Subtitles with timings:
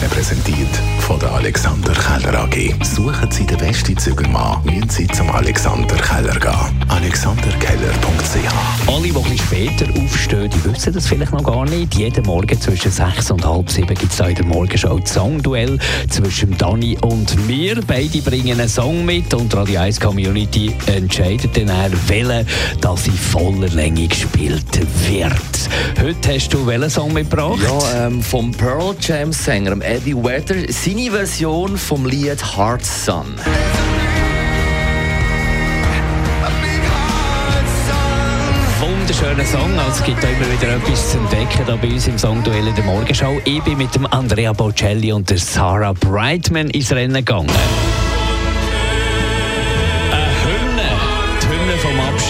[0.00, 2.74] Ihnen präsentiert von der Alexander Keller AG.
[2.84, 6.84] Suchen Sie den besten Zügelmann, müssen Sie zum Alexander Keller gehen.
[6.88, 9.86] alexanderkeller.ch Alle, die etwas später
[10.30, 11.94] aufstehen, die wissen das vielleicht noch gar nicht.
[11.94, 15.78] Jeden Morgen zwischen sechs und halb sieben gibt es da in der Morgenshow das Songduell
[16.08, 17.80] zwischen Dani und mir.
[17.86, 21.70] Beide bringen einen Song mit und die Radio 1 Community entscheidet dann,
[22.06, 22.46] welchen,
[22.80, 25.32] dass sie voller Länge gespielt wird.
[26.00, 27.60] Heute hast du welchen Song mitgebracht?
[27.62, 33.34] Ja, ähm, vom Pearl Jam Sänger Eddie Vedder, seine Version vom Lied Hard Sun.
[38.80, 39.78] Wunderschöner Song.
[39.78, 42.84] Also es gibt immer wieder etwas zu entdecken da bei uns im Songduell in der
[42.84, 43.40] Morgenschau.
[43.44, 47.50] Ich bin mit dem Andrea Bocelli und der Sarah Brightman ins Rennen gegangen.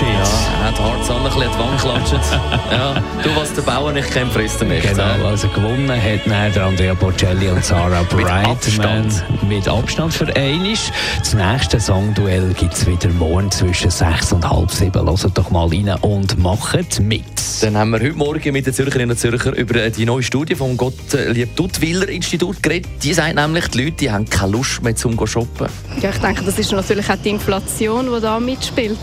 [0.00, 0.08] Abschied.
[0.08, 2.12] Ja, er hat ein bisschen an die Wand geklatscht.
[2.72, 4.88] ja, du, was der Bauer nicht kennt, frisst er nicht.
[4.88, 8.46] Genau, also gewonnen hat dann der Andrea Bocelli und Sarah Brightman.
[8.46, 9.24] Abstand.
[9.48, 10.90] Mit Abstand für einisch.
[11.18, 15.06] Das nächste Songduell gibt es wieder morgen zwischen sechs und halb sieben.
[15.06, 17.24] Hört doch mal rein und macht mit.
[17.60, 20.76] Dann haben wir heute Morgen mit den Zürcherinnen und Zürcher über die neue Studie vom
[20.76, 22.88] Gottlieb Duttwiller Institut geredet.
[23.02, 25.66] Die sagt nämlich, die Leute die haben keine Lust mehr zum shoppen.
[26.00, 28.98] Ja, ich denke, das ist natürlich auch die Inflation, die da mitspielt.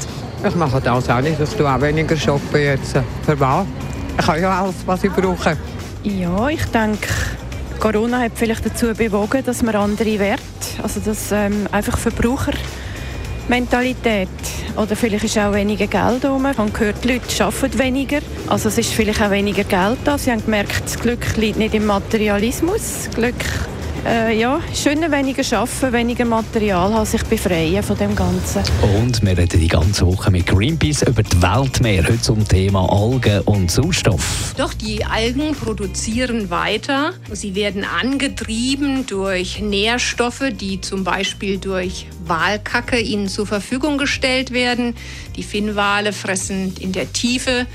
[0.46, 1.40] Ich mache das auch nicht.
[1.40, 2.96] Ich tue auch weniger shoppen jetzt.
[3.26, 3.66] Für was?
[4.20, 5.58] Ich habe ja alles, was ich brauche.
[6.04, 7.08] Ja, ich denke,
[7.80, 10.42] Corona hat vielleicht dazu bewogen, dass man andere Werte,
[10.82, 14.30] also das ähm, einfach Verbrauchermentalität
[14.76, 16.44] oder vielleicht ist auch weniger Geld rum.
[16.44, 20.18] Man hat gehört, die Leute arbeiten weniger, also es ist vielleicht auch weniger Geld da.
[20.18, 23.10] Sie haben gemerkt, das Glück liegt nicht im Materialismus.
[23.14, 23.36] Glück
[24.06, 28.64] äh, ja, schöner weniger arbeiten, weniger Material haben, sich befreien von dem Ganzen.
[29.00, 32.04] Und wir reden die ganze Woche mit Greenpeace über die Weltmeer.
[32.04, 34.54] Heute zum Thema Algen und Sauerstoff.
[34.58, 37.14] Doch die Algen produzieren weiter.
[37.32, 44.96] Sie werden angetrieben durch Nährstoffe, die zum Beispiel durch Walkacke ihnen zur Verfügung gestellt werden.
[45.36, 47.66] Die Finnwale fressen in der Tiefe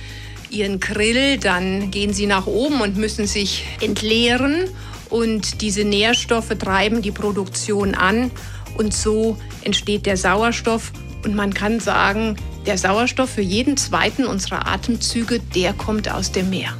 [0.53, 4.69] ihren Krill, dann gehen sie nach oben und müssen sich entleeren.
[5.12, 8.31] Und diese Nährstoffe treiben die Produktion an
[8.78, 10.91] und so entsteht der Sauerstoff.
[11.23, 16.49] Und man kann sagen, der Sauerstoff für jeden zweiten unserer Atemzüge, der kommt aus dem
[16.49, 16.71] Meer.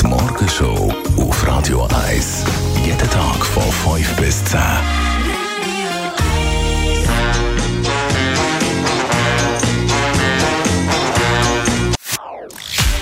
[0.00, 2.44] Die Morgenshow auf Radio 1.
[2.86, 4.95] Jeden Tag von 5 bis 10.